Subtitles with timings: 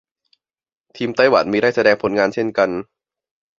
[0.95, 2.69] ทีมไต้หวันมีได้แสดงผลงานเช่นกัน